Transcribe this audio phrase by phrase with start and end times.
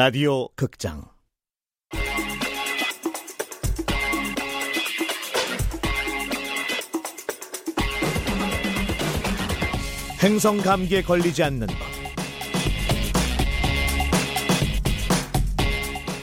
[0.00, 1.02] 라디오 극장.
[10.22, 11.76] 행성 감기에 걸리지 않는 법.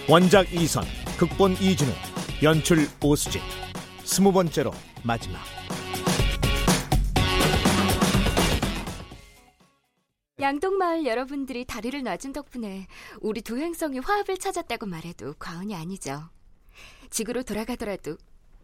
[0.07, 0.85] 원작 이선
[1.17, 1.91] 극본 이진우
[2.43, 3.41] 연출 오수진.
[4.05, 4.71] 스무 번째로
[5.03, 5.54] 마지막
[10.45, 12.85] 양동마을 여러분들이 다리를 놔준 덕분에
[13.19, 16.29] 우리 두 행성이 화합을 찾았다고 말해도 과언이 아니죠.
[17.09, 18.15] 지구로 돌아가더라도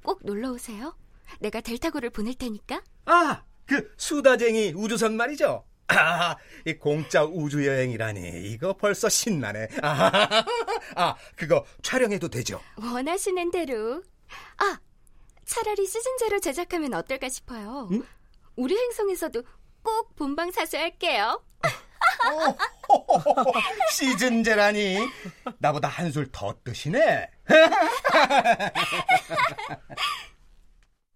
[0.04, 0.96] 꼭 놀러 오세요.
[1.40, 2.84] 내가 델타고를 보낼 테니까.
[3.06, 5.66] 아, 그 수다쟁이 우주선 말이죠.
[5.88, 6.36] 아,
[6.68, 9.70] 이 공짜 우주 여행이라니 이거 벌써 신나네.
[9.82, 10.46] 아,
[10.96, 12.62] 아, 그거 촬영해도 되죠?
[12.78, 14.04] 원하시는 대로.
[14.58, 14.80] 아,
[15.46, 17.90] 차라리 시즌 제로 제작하면 어떨까 싶어요.
[17.92, 18.04] 응?
[18.56, 19.42] 우리 행성에서도
[19.84, 21.44] 꼭 본방 사수할게요.
[23.92, 24.98] 시즌제라니
[25.60, 27.30] 나보다 한 술 더 뜨시네.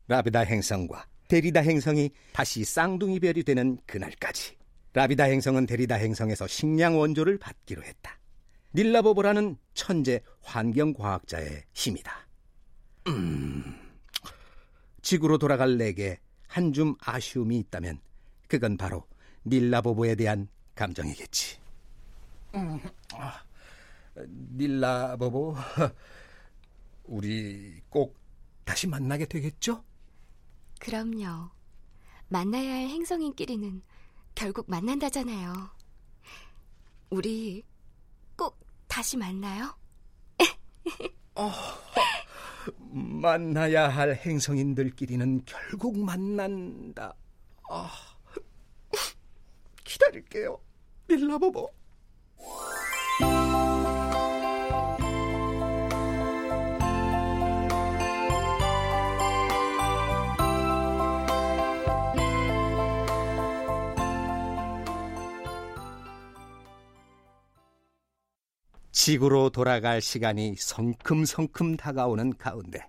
[0.08, 4.56] 라비다 행성과 데리다 행성이 다시 쌍둥이 별이 되는 그날까지
[4.94, 8.18] 라비다 행성은 데리다 행성에서 식량 원조를 받기로 했다.
[8.76, 12.28] 닐라보보라는 천재 환경과학자의 힘이다.
[13.08, 13.80] 음,
[15.02, 18.00] 지구로 돌아갈 내게 한 줌 아쉬움이 있다면
[18.48, 19.06] 그건 바로
[19.46, 21.58] 닐라보보에 대한 감정이겠지.
[22.56, 22.80] 음,
[23.14, 23.42] 아,
[24.58, 25.56] 닐라보보,
[27.06, 28.18] 우리 꼭
[28.64, 29.84] 다시 만나게 되겠죠?
[30.80, 31.50] 그럼요.
[32.30, 33.82] 만나야 할 행성인끼리는
[34.34, 35.54] 결국 만난다잖아요.
[37.10, 37.64] 우리
[38.36, 39.74] 꼭 다시 만나요?
[41.36, 41.52] 어,
[42.92, 47.14] 만나야 할 행성인들끼리는 결국 만난다.
[47.70, 47.90] 아,
[49.96, 50.60] 기다릴게요.
[51.10, 51.70] 닐라보보.
[68.92, 72.88] 지구로 돌아갈 시간이 성큼성큼 다가오는 가운데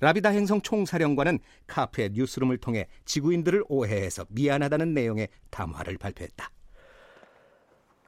[0.00, 6.50] 라비다 행성 총사령관은 카프의 뉴스룸을 통해 지구인들을 오해해서 미안하다는 내용의 담화를 발표했다.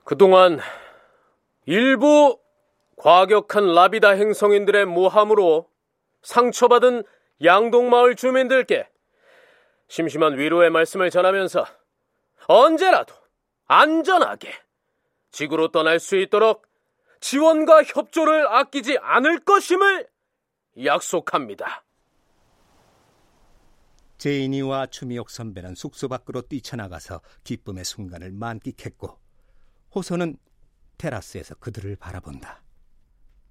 [0.04, 0.58] 그동안
[1.66, 2.38] 일부
[2.96, 5.68] 과격한 라비다 행성인들의 모함으로
[6.22, 7.04] 상처받은
[7.42, 8.88] 양동마을 주민들께
[9.88, 11.66] 심심한 위로의 말씀을 전하면서
[12.46, 13.14] 언제라도
[13.66, 14.52] 안전하게
[15.30, 16.66] 지구로 떠날 수 있도록
[17.20, 20.06] 지원과 협조를 아끼지 않을 것임을
[20.76, 21.84] 약속합니다.
[24.18, 29.18] 제인이와 추미옥 선배는 숙소 밖으로 뛰쳐나가서 기쁨의 순간을 만끽했고
[29.94, 30.36] 호소는
[30.96, 32.62] 테라스에서 그들을 바라본다.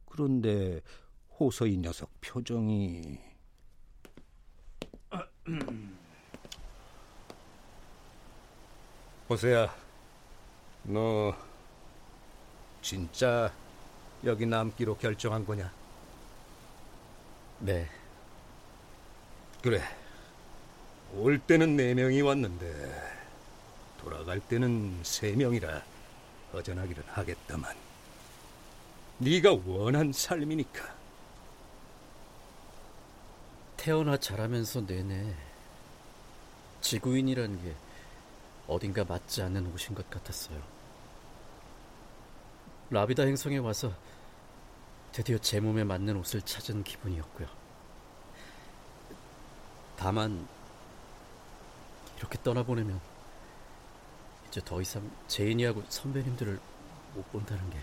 [0.06, 0.82] 그런데
[1.40, 3.20] 호소 이 녀석 표정이
[9.30, 9.76] 호소야,
[10.84, 11.36] 너
[12.82, 13.54] 진짜
[14.24, 15.81] 여기 남기로 결정한 거냐?
[17.62, 17.88] 네.
[19.62, 19.82] 그래.
[21.14, 23.20] 올 때는 네 명이 왔는데
[24.00, 25.84] 돌아갈 때는 세 명이라
[26.54, 27.76] 허전하기는 하겠다만
[29.20, 30.96] 네가 원한 삶이니까.
[33.78, 35.36] 태어나 자라면서 내내
[36.82, 37.76] 지구인이라는 게
[38.68, 40.60] 어딘가 맞지 않는 옷인 것 같았어요.
[42.90, 43.94] 라비다 행성에 와서
[45.12, 47.48] 드디어 제 몸에 맞는 옷을 찾은 기분이었고요.
[49.98, 50.48] 다만
[52.18, 53.00] 이렇게 떠나보내면
[54.50, 56.60] 이제 더 이상 제인이하고 선배님들을
[57.16, 57.78] 못 본다는 게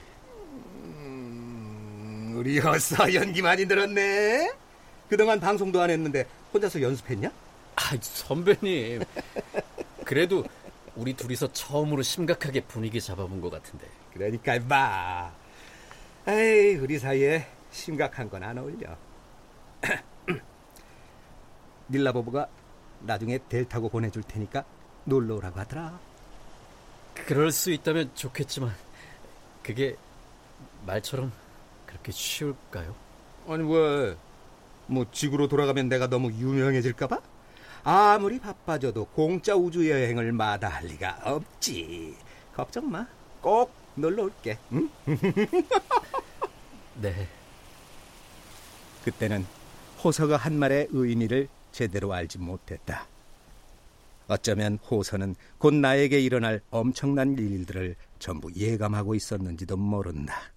[0.53, 4.53] 음, 우리 여사 연기 많이 들었네.
[5.09, 7.31] 그동안 방송도 안 했는데 혼자서 연습했냐?
[7.76, 9.02] 아, 선배님.
[10.05, 10.44] 그래도
[10.97, 13.87] 우리 둘이서 처음으로 심각하게 분위기 잡아본 것 같은데.
[14.12, 15.32] 그러니까 임마.
[16.28, 18.96] 에이, 우리 사이에 심각한 건 안 어울려.
[21.90, 22.46] 닐라보브가
[23.00, 24.64] 나중에 델타고 보내줄 테니까
[25.04, 25.98] 놀러 오라고 하더라.
[27.14, 28.75] 그럴 수 있다면 좋겠지만
[29.62, 29.96] 그게
[30.86, 31.32] 말처럼
[31.86, 32.94] 그렇게 쉬울까요?
[33.48, 34.14] 아니 왜?
[34.86, 37.20] 뭐 지구로 돌아가면 내가 너무 유명해질까봐?
[37.84, 42.14] 아무리 바빠져도 공짜 우주 여행을 마다할 리가 없지.
[42.54, 43.06] 걱정 마.
[43.40, 44.59] 꼭 놀러 올게.
[44.73, 44.89] 응?
[47.00, 47.29] 네.
[49.05, 49.45] 그때는
[50.03, 53.06] 호서가 한 말의 의미를 제대로 알지 못했다.
[54.29, 60.53] 어쩌면 호서는 곧 나에게 일어날 엄청난 일들을 전부 예감하고 있었는지도 모른다.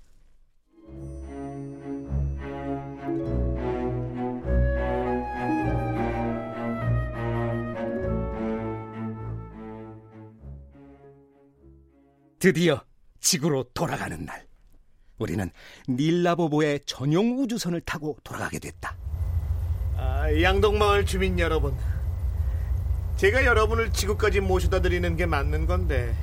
[12.39, 12.83] 드디어
[13.21, 14.45] 지구로 돌아가는 날.
[15.17, 15.49] 우리는
[15.87, 18.95] 닐라보보의 전용 우주선을 타고 돌아가게 됐다.
[19.97, 21.75] 아, 양동마을 주민 여러분,
[23.17, 26.15] 제가 여러분을 지구까지 모셔다 드리는 게 맞는 건데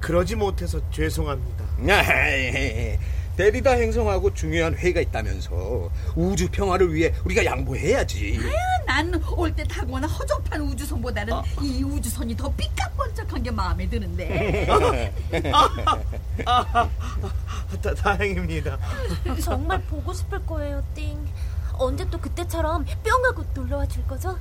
[0.00, 1.64] 그러지 못해서 죄송합니다.
[3.36, 8.38] 데리다 행성하고 중요한 회의가 있다면서 우주 평화를 위해 우리가 양보해야지.
[8.86, 11.42] 난 올 때 타고나 허접한 우주선보다는 아.
[11.60, 14.66] 이 우주선이 더 삐까뻔쩍한 게 마음에 드는데.
[17.82, 18.78] 다, 다행입니다.
[19.42, 21.18] 정말 보고 싶을 거예요, 띵.
[21.74, 24.38] 언제 또 그때처럼 뿅 하고 놀러와 줄 거죠?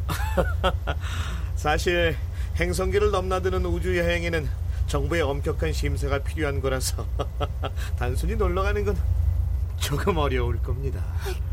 [1.56, 2.16] 사실
[2.60, 4.48] 행성기를 넘나드는 우주 여행에는
[4.88, 7.06] 정부의 엄격한 심사가 필요한 거라서
[7.98, 8.98] 단순히 놀러 가는 건
[9.82, 11.04] 조금 어려울 겁니다.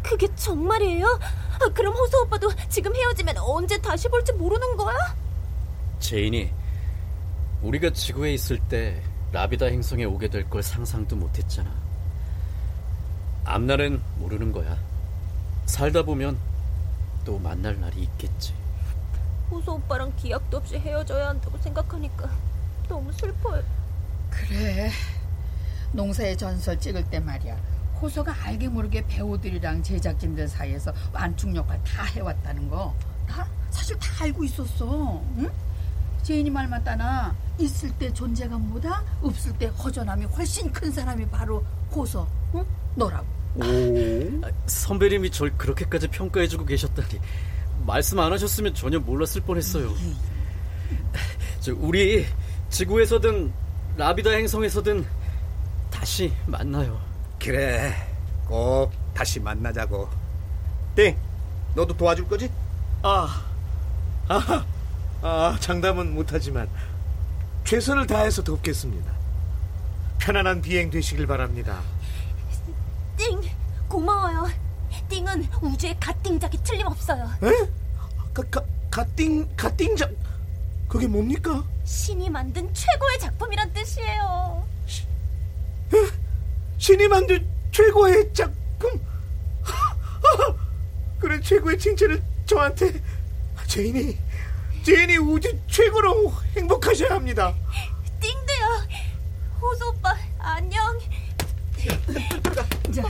[0.03, 1.07] 그게 정말이에요?
[1.07, 4.97] 아, 그럼 호수 오빠도 지금 헤어지면 언제 다시 볼지 모르는 거야?
[5.99, 6.53] 제인이
[7.63, 9.03] 우리가 지구에 있을 때
[9.33, 11.71] 라비다 행성에 오게 될 걸 상상도 못했잖아.
[13.45, 14.79] 앞날은 모르는 거야.
[15.67, 16.39] 살다 보면
[17.25, 18.55] 또 만날 날이 있겠지.
[19.51, 22.31] 호수 오빠랑 기약도 없이 헤어져야 한다고 생각하니까
[22.89, 23.63] 너무 슬퍼요.
[24.31, 24.91] 그래.
[25.93, 27.57] 농사의 전설 찍을 때 말이야.
[28.01, 32.95] 호수가 알게 모르게 배우들이랑 제작진들 사이에서 완충 역할 다 해왔다는 거.
[33.27, 35.23] 나 사실 다 알고 있었어.
[35.39, 35.51] 응?
[36.23, 42.27] 제인이 말 맞다나 있을 때 존재감보다 없을 때 허전함이 훨씬 큰 사람이 바로 호수.
[42.55, 42.65] 응?
[42.95, 43.27] 너라고.
[43.61, 47.21] 아, 선배님이 절 그렇게까지 평가해주고 계셨다니
[47.87, 49.93] 말씀 안 하셨으면 전혀 몰랐을 뻔했어요.
[51.61, 52.27] 저 우리
[52.71, 53.53] 지구에서든
[53.97, 55.05] 라비다 행성에서든
[55.91, 57.08] 다시 만나요.
[57.41, 57.95] 그래,
[58.47, 60.09] 꼭 다시 만나자고.
[60.95, 61.17] 땡,
[61.75, 62.51] 너도 도와줄 거지?
[63.03, 63.43] 아,
[64.29, 64.65] 아,
[65.23, 66.69] 아, 장담은 못하지만
[67.65, 69.13] 최선을 다해서 돕겠습니다.
[70.19, 71.81] 편안한 비행 되시길 바랍니다.
[73.17, 73.41] 띵,
[73.89, 74.49] 고마워요.
[75.09, 77.25] 띵은 우주의 갓띵작이 틀림없어요.
[77.43, 77.71] 에?
[78.35, 80.13] 가, 가, 가띵, 가띵작,
[80.89, 81.65] 그게 뭡니까?
[81.85, 84.67] 신이 만든 최고의 작품이란 뜻이에요.
[86.79, 89.01] 신이 만든 최고의 작품.
[91.21, 93.03] 그런 최고의 칭찬을 저한테
[93.67, 94.17] 제인이
[94.85, 97.53] 제인이 우주 최고로 행복하셔야 합니다.
[98.21, 98.89] 띵도요.
[99.61, 100.99] 호수 오빠 안녕.
[102.93, 103.03] 자,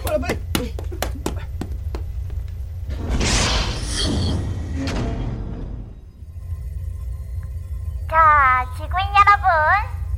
[8.11, 9.49] 자, 지구인 여러분.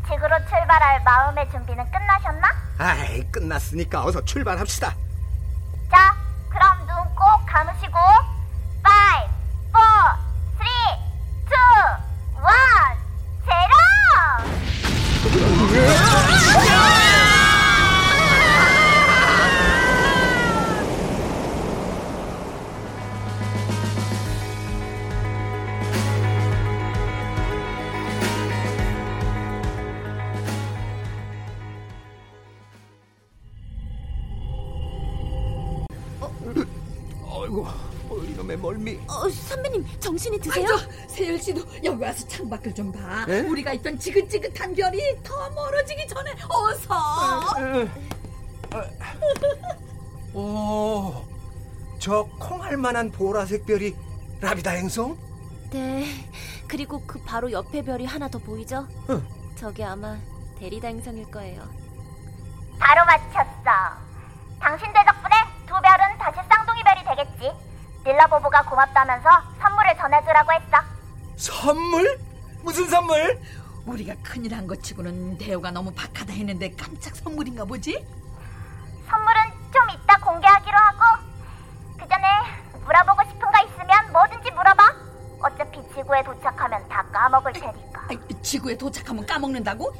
[0.08, 2.69] 지구로 출발할 마음의 준비는 끝나셨나?
[2.82, 4.96] 아이, 끝났으니까 어서 출발합시다.
[37.60, 37.68] 어이구,
[38.08, 38.98] 어, 이놈의 멀미.
[39.08, 40.66] 어, 선배님 정신이 드세요?
[40.66, 43.24] 아이고, 세열 씨도 여기 와서 창밖을 좀 봐.
[43.28, 43.40] 에?
[43.40, 46.94] 우리가 있던 지긋지긋한 별이 더 멀어지기 전에 어서.
[50.34, 51.24] 오,
[51.98, 53.94] 저 콩할 만한 보라색 별이
[54.40, 55.16] 라비다 행성?
[55.70, 56.06] 네.
[56.66, 58.86] 그리고 그 바로 옆에 별이 하나 더 보이죠?
[59.10, 59.24] 응.
[59.56, 60.16] 저게 아마
[60.58, 61.62] 대리다 행성일 거예요.
[62.78, 63.98] 바로 맞췄어.
[64.60, 65.19] 당신들 덕
[68.04, 68.08] 되겠지.
[68.08, 69.28] 닐라보부가 고맙다면서
[69.60, 70.78] 선물을 전해주라고 했어.
[71.36, 72.18] 선물?
[72.62, 73.40] 무슨 선물?
[73.86, 78.04] 우리가 큰일 한 것 치고는 대우가 너무 박하다 했는데 깜짝 선물인가 보지?
[79.08, 79.40] 선물은
[79.72, 81.22] 좀 이따 공개하기로 하고
[81.98, 82.26] 그 전에
[82.84, 84.94] 물어보고 싶은 거 있으면 뭐든지 물어봐.
[85.42, 88.06] 어차피 지구에 도착하면 다 까먹을 테니까.
[88.10, 89.90] 아이, 지구에 도착하면 까먹는다고?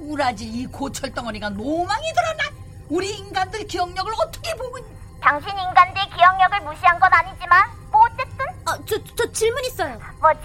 [0.00, 2.44] 우라지 이 고철 덩어리가 노망이 들었나?
[2.88, 4.84] 우리 인간들 기억력을 어떻게 보고 있-
[5.20, 5.87] 당신 인간들
[6.28, 9.98] 기억력을 무시한 건 아니지만 뭐 어쨌든 아, 저, 저 질문 있어요.
[10.20, 10.40] 뭐지?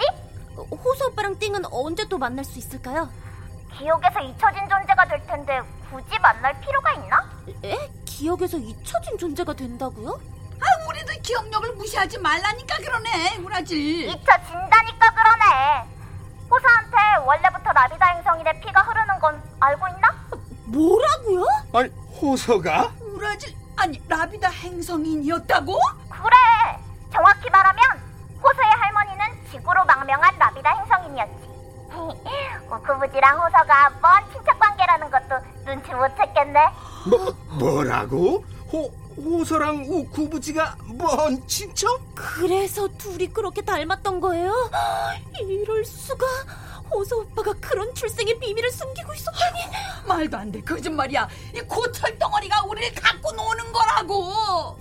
[0.56, 3.10] 어, 호수 오빠랑 띵은 언제 또 만날 수 있을까요?
[3.78, 7.30] 기억에서 잊혀진 존재가 될 텐데 굳이 만날 필요가 있나?
[7.66, 7.90] 에?
[8.06, 10.12] 기억에서 잊혀진 존재가 된다고요?
[10.62, 15.90] 아, 우리들 기억력을 무시하지 말라니까 그러네 우라지 잊혀진다니까 그러네.
[16.50, 20.16] 호사한테 원래부터 라비다 행성인의 피가 흐르는 건 알고 있나?
[20.66, 21.46] 뭐라고요?
[21.74, 21.90] 아니,
[22.22, 22.94] 호서가?
[23.02, 25.78] 우라지 아니 라비다 행성인이었다고?
[26.10, 26.80] 그래.
[27.12, 27.82] 정확히 말하면
[28.42, 31.44] 호서의 할머니는 지구로 망명한 라비다 행성인이었지.
[32.72, 35.36] 우쿠부지랑 호서가 먼 친척 관계라는 것도
[35.66, 36.72] 눈치 못 챘겠네.
[37.10, 38.46] 뭐 뭐라고?
[38.72, 42.00] 호 호서랑 우쿠부지가 먼 친척?
[42.16, 44.72] 그래서 둘이 그렇게 닮았던 거예요?
[45.44, 46.25] 이럴 수가.
[46.90, 49.60] 호서 오빠가 그런 출생의 비밀을 숨기고 있었다니.
[50.07, 50.62] 말도 안 돼.
[50.62, 51.27] 거짓말이야.
[51.55, 54.77] 이 고철 덩어리가 우리를 갖고 노는 거라고.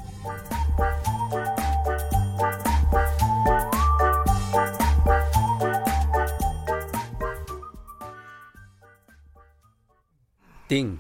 [10.69, 10.99] 띵,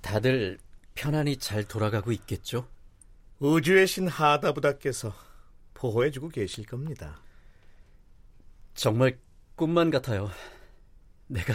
[0.00, 0.58] 다들
[0.94, 2.66] 편안히 잘 돌아가고 있겠죠?
[3.38, 5.12] 우주의 신 하다부다께서
[5.74, 7.20] 보호해주고 계실 겁니다.
[8.74, 9.18] 정말
[9.56, 10.30] 꿈만 같아요.
[11.26, 11.54] 내가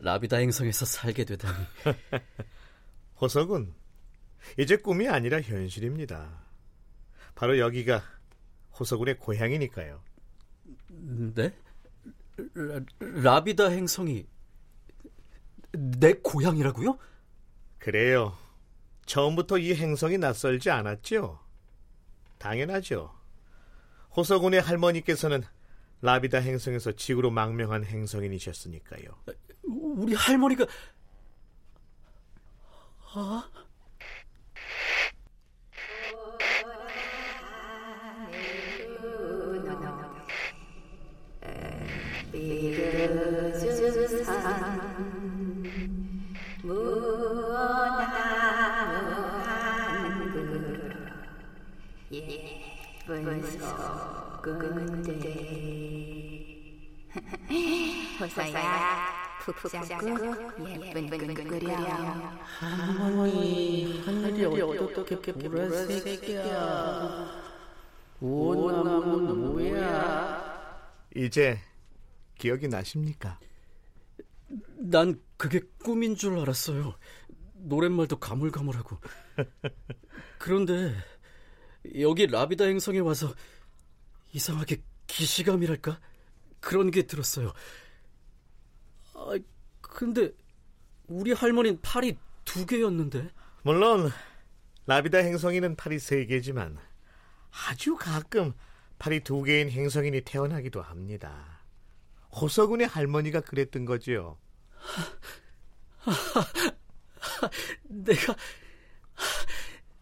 [0.00, 1.56] 라비다 행성에서 살게 되다니.
[3.20, 3.74] 호석은
[4.58, 6.42] 이제 꿈이 아니라 현실입니다.
[7.34, 8.02] 바로 여기가
[8.78, 10.02] 호석군의 고향이니까요.
[11.34, 11.54] 네?
[12.54, 14.26] 라, 라비다 행성이
[15.72, 16.98] 내 고향이라고요?
[17.78, 18.36] 그래요.
[19.06, 21.38] 처음부터 이 행성이 낯설지 않았죠?
[22.38, 23.14] 당연하죠.
[24.16, 25.42] 호석군의 할머니께서는
[26.00, 29.22] 라비다 행성에서 지구로 망명한 행성인이셨으니까요.
[29.70, 30.66] 우리 할머니가
[33.14, 33.48] 아?
[52.12, 54.80] 예쁜 소금들
[58.20, 59.10] 호서야
[71.16, 71.58] 이제
[72.38, 73.38] 기억이 나십니까?
[74.78, 76.94] 난 그게 꿈인 줄 알았어요.
[77.54, 78.98] 노랫말도 가물가물하고.
[80.38, 80.94] 그런데
[81.98, 83.34] 여기 라비다 행성에 와서
[84.32, 85.98] 이상하게 기시감이랄까?
[86.60, 87.52] 그런 게 들었어요.
[89.20, 89.38] 아,
[89.80, 90.32] 근데
[91.06, 93.28] 우리 할머니는 팔이 두 개였는데.
[93.62, 94.10] 물론
[94.86, 96.78] 라비다 행성인은 팔이 세 개지만
[97.50, 98.54] 아주 가끔
[98.98, 101.60] 팔이 두 개인 행성인이 태어나기도 합니다.
[102.32, 104.38] 호서군의 할머니가 그랬던 거지요.
[107.84, 108.34] 내가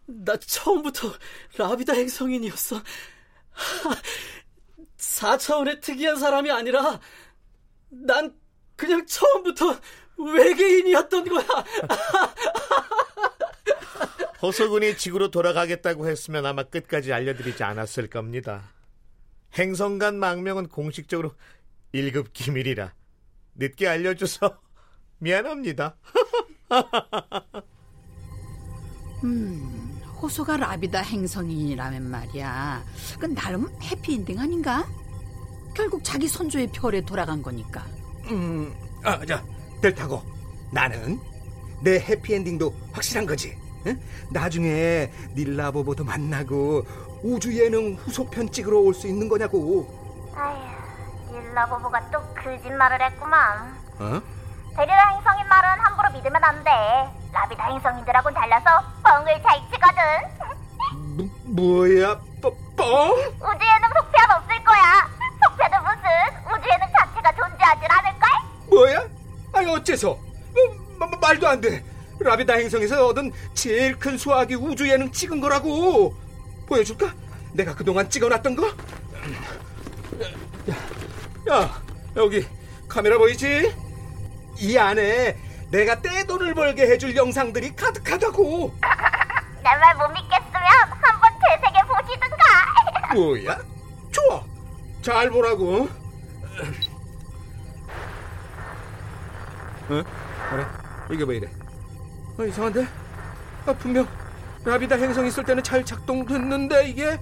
[0.05, 1.11] 나 처음부터
[1.57, 2.81] 라비다 행성인이었어.
[4.97, 6.99] 4차원의 특이한 사람이 아니라
[7.89, 8.38] 난
[8.79, 9.77] 그냥 처음부터
[10.17, 11.45] 외계인이었던 거야.
[14.41, 18.71] 호서군이 지구로 돌아가겠다고 했으면 아마 끝까지 알려드리지 않았을 겁니다.
[19.55, 21.33] 행성 간 망명은 공식적으로
[21.93, 22.93] 1급 기밀이라
[23.55, 24.57] 늦게 알려줘서
[25.19, 25.97] 미안합니다.
[29.25, 32.85] 음, 호소가 라비다 행성인이라면 말이야.
[33.15, 34.87] 그건 나름 해피엔딩 아닌가?
[35.75, 37.85] 결국 자기 선조의 별에 돌아간 거니까.
[38.31, 39.43] 음, 아, 자,
[39.81, 40.21] 델타고.
[40.71, 41.19] 나는
[41.81, 43.57] 내 해피엔딩도 확실한 거지.
[43.87, 43.99] 응?
[44.29, 46.85] 나중에 닐라보보도 만나고
[47.23, 49.87] 우주 예능 후속편 찍으러 올 수 있는 거냐고.
[50.35, 53.75] 아휴, 닐라보보가 또 거짓말을 했구만.
[53.99, 54.21] 어?
[54.75, 56.71] 데리라 행성인 말은 함부로 믿으면 안 돼.
[57.33, 58.65] 라비다 행성인들하고는 달라서
[59.03, 60.03] 뻥을 잘 치거든.
[61.17, 62.51] 뭐, 뭐야, 뻥?
[62.77, 62.85] 뻥?
[63.35, 65.09] 우주에는 속편 없을 거야.
[65.43, 68.18] 속편은 무슨 우주에는 자체가 존재하질 않을걸?
[68.69, 69.07] 뭐야?
[69.53, 70.11] 아니 어째서?
[70.11, 70.19] 어,
[70.99, 71.83] 마, 마, 말도 안 돼.
[72.19, 76.15] 라비다 행성에서 얻은 제일 큰 수학이 우주 예능 찍은 거라고.
[76.67, 77.13] 보여줄까?
[77.53, 78.67] 내가 그동안 찍어놨던 거?
[80.69, 81.81] 야, 야,
[82.15, 82.45] 여기
[82.87, 83.73] 카메라 보이지?
[84.59, 85.37] 이 안에
[85.71, 88.73] 내가 떼돈을 벌게 해줄 영상들이 가득하다고.
[89.63, 90.63] 내 말 못 믿겠으면
[91.01, 93.13] 한번 되새겨 보시든가.
[93.13, 93.59] 뭐야?
[94.11, 94.43] 좋아.
[95.01, 95.87] 잘 보라고.
[99.89, 100.03] 어?
[100.51, 100.65] 그래?
[101.11, 101.49] 이게 왜 이래?
[102.37, 102.87] 어, 이상한데?
[103.65, 104.07] 아, 분명
[104.63, 107.19] 라비다 행성 있을 때는 잘 작동됐는데 이게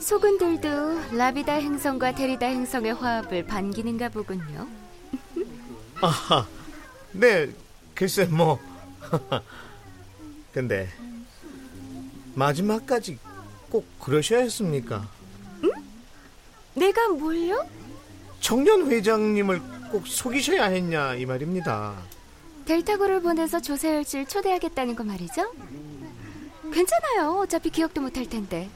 [0.00, 4.66] 소근들도 라비다 행성과 데리다 행성의 화합을 반기는가 보군요.
[6.02, 6.46] 아하,
[7.14, 7.48] 네,
[7.94, 8.58] 글쎄 뭐.
[10.52, 10.88] 근데
[12.34, 13.18] 마지막까지
[13.70, 15.08] 꼭 그러셔야 했습니까?
[15.62, 15.70] 응?
[16.74, 17.66] 내가 뭘요?
[18.40, 21.94] 청년 회장님을 꼭 속이셔야 했냐 이 말입니다.
[22.66, 25.52] 델타고를 보내서 조세열 씨를 초대하겠다는 거 말이죠?
[26.72, 27.38] 괜찮아요.
[27.40, 28.68] 어차피 기억도 못할 텐데.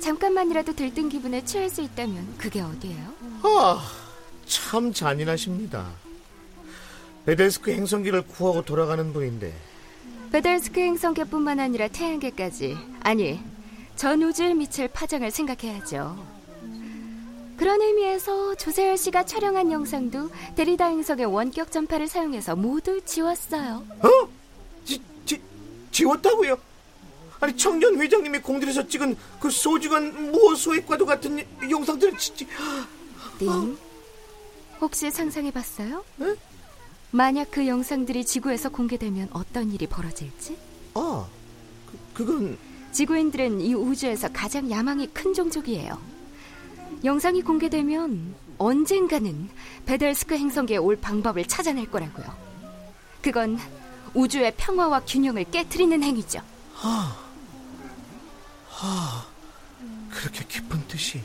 [0.00, 3.14] 잠깐만이라도 들뜬 기분에 취할 수 있다면 그게 어디예요?
[3.42, 3.90] 아,
[4.46, 5.86] 참 잔인하십니다.
[7.28, 9.52] 베델스크 행성기를 구하고 돌아가는 분인데
[10.32, 13.38] 베델스크 행성계뿐만 아니라 태양계까지 아니
[13.96, 16.26] 전 우주의 미칠 파장을 생각해야죠.
[17.58, 23.84] 그런 의미에서 조세열 씨가 촬영한 영상도 데리다 행성의 원격 전파를 사용해서 모두 지웠어요.
[24.00, 24.08] 어?
[24.86, 25.38] 지, 지,
[25.92, 26.56] 지웠다고요?
[27.40, 32.46] 아니 청년 회장님이 공들여서 찍은 그 소중한 무어 소액과도 같은 영상들은 진짜...
[33.38, 33.76] 님,
[34.80, 36.02] 혹시 상상해봤어요?
[36.22, 36.36] 응?
[37.10, 40.56] 만약 그 영상들이 지구에서 공개되면 어떤 일이 벌어질지?
[40.94, 41.26] 아,
[41.86, 42.58] 그, 그건...
[42.90, 45.98] 지구인들은 이 우주에서 가장 야망이 큰 종족이에요.
[47.04, 49.50] 영상이 공개되면 언젠가는
[49.86, 52.26] 베델스크 행성계에 올 방법을 찾아낼 거라고요.
[53.22, 53.58] 그건
[54.14, 56.40] 우주의 평화와 균형을 깨뜨리는 행위죠.
[56.74, 57.14] 하,
[58.70, 59.26] 하,
[60.10, 61.20] 그렇게 깊은 뜻이.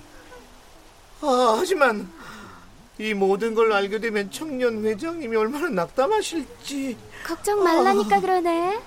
[1.21, 2.11] 아, 하지만
[2.99, 6.97] 이 모든 걸 알게 되면 청년 회장님이 얼마나 낙담하실지.
[7.25, 8.19] 걱정 말라니까 아.
[8.19, 8.79] 그러네.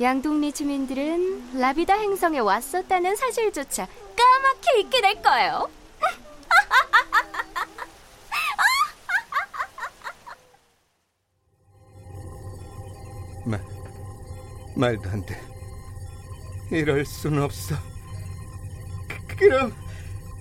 [0.00, 5.68] 양동리 주민들은 라비다 행성에 왔었다는 사실조차 까맣게 잊게 될 거예요.
[13.44, 13.60] 말,
[14.76, 15.38] 말도 안 돼.
[16.70, 17.74] 이럴 순 없어.
[19.08, 19.74] 그, 그럼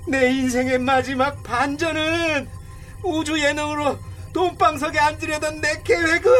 [0.07, 2.58] 내 인생의 마지막 반전은
[3.03, 3.97] 우주 예능으로
[4.33, 6.31] 돈방석에 앉으려던 내 계획은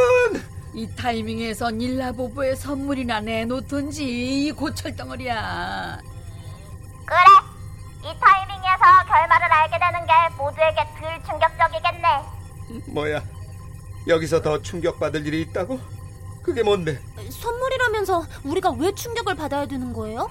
[0.73, 4.03] 이 타이밍에서 닐라보부의 선물이나 내놓든지
[4.47, 5.97] 이 고철덩어리야.
[7.05, 7.19] 그래.
[8.01, 12.07] 이 타이밍에서 결말을 알게 되는 게 모두에게 덜 충격적이겠네.
[12.93, 13.21] 뭐야?
[14.07, 15.79] 여기서 더 충격받을 일이 있다고?
[16.43, 16.99] 그게 뭔데?
[17.29, 20.29] 선물이라면서 우리가 왜 충격을 받아야 되는 거예요?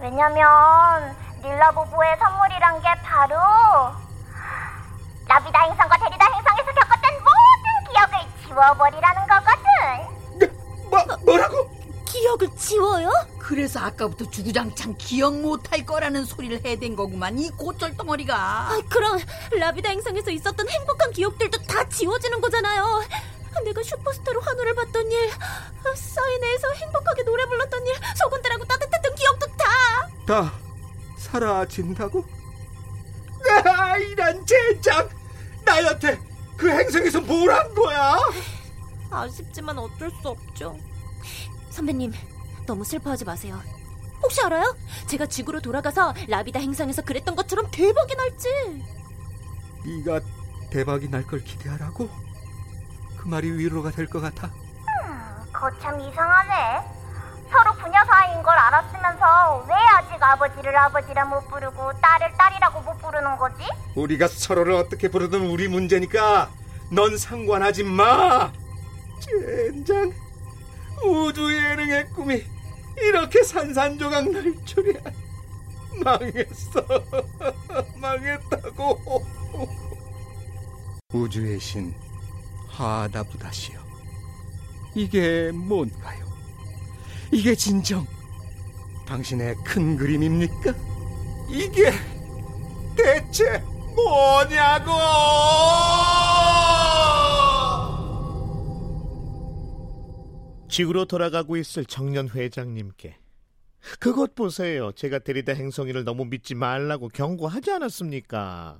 [0.00, 3.36] 왜냐면 닐라보부의 선물이란 게 바로
[5.60, 10.38] 라비다 행성과 데리다 행성에서 겪었던 모든 기억을 지워버리라는 거거든.
[10.38, 10.46] 네,
[10.88, 11.70] 뭐, 뭐라고?
[12.06, 13.10] 기억을 지워요?
[13.38, 19.18] 그래서 아까부터 주구장창 기억 못할 거라는 소리를 해댄 거구만 이 고철 덩어리가 아, 그럼
[19.52, 23.02] 라비다 행성에서 있었던 행복한 기억들도 다 지워지는 거잖아요
[23.64, 25.30] 내가 슈퍼스타로 환호를 받던 일
[25.94, 29.46] 사인회에서 행복하게 노래 불렀던 일 소군들하고 따뜻했던 기억도
[30.26, 30.52] 다다
[31.16, 32.24] 사라진다고?
[33.64, 35.08] 아, 이런 젠장
[35.70, 36.18] 나 여태
[36.56, 38.18] 그 행성에서 뭘 한 거야?
[39.10, 40.76] 아쉽지만 어쩔 수 없죠
[41.70, 42.12] 선배님
[42.66, 43.60] 너무 슬퍼하지 마세요.
[44.22, 44.76] 혹시 알아요?
[45.06, 48.48] 제가 지구로 돌아가서 라비다 행성에서 그랬던 것처럼 대박이 날지.
[49.86, 50.20] 네가
[50.70, 52.08] 대박이 날 걸 기대하라고?
[53.16, 54.48] 그 말이 위로가 될 것 같아.
[54.48, 56.99] 음, 거참 이상하네.
[57.50, 63.36] 서로 부녀 사이인 걸 알았으면서 왜 아직 아버지를 아버지라 못 부르고 딸을 딸이라고 못 부르는
[63.36, 63.64] 거지?
[63.94, 66.50] 우리가 서로를 어떻게 부르든 우리 문제니까
[66.90, 68.52] 넌 상관하지 마.
[69.20, 70.12] 젠장.
[71.04, 72.44] 우주 예능의 꿈이
[72.96, 75.00] 이렇게 산산조각 날 줄이야.
[76.04, 76.84] 망했어.
[77.96, 79.24] 망했다고.
[81.12, 81.94] 우주의 신
[82.68, 83.80] 하다부다시여.
[84.94, 86.29] 이게 뭔가요?
[87.32, 88.06] 이게 진정
[89.06, 90.74] 당신의 큰 그림입니까?
[91.48, 91.90] 이게
[92.96, 93.58] 대체
[93.94, 94.92] 뭐냐고!
[100.68, 103.16] 지구로 돌아가고 있을 청년 회장님께
[103.98, 104.92] 그것 보세요.
[104.92, 108.78] 제가 데리다 행성이를 너무 믿지 말라고 경고하지 않았습니까?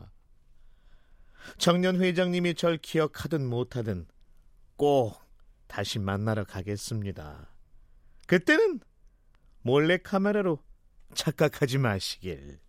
[1.58, 4.06] 청년 회장님이 절 기억하든 못하든
[4.76, 5.20] 꼭
[5.66, 7.48] 다시 만나러 가겠습니다.
[8.30, 8.78] 그때는
[9.62, 10.60] 몰래 카메라로
[11.14, 12.60] 착각하지 마시길.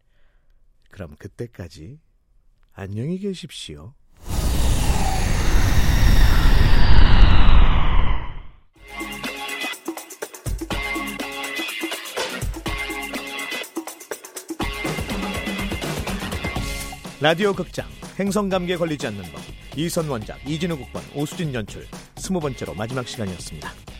[0.89, 1.99] 그럼 그때까지
[2.73, 3.93] 안녕히 계십시오.
[17.21, 19.41] 라디오 극장 행성감기에 걸리지 않는 법
[19.77, 21.85] 이선 원작 이진우 국번 오수진 연출
[22.17, 23.90] 스무 번째로 마지막 시간이었습니다.